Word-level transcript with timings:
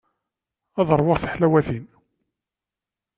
Ad 0.79 0.89
ṛwuɣ 0.99 1.17
tiḥlawatin. 1.19 1.85